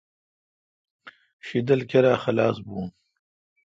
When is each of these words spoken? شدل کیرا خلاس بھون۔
شدل 1.47 1.79
کیرا 1.89 2.13
خلاس 2.23 2.57
بھون۔ 2.65 2.87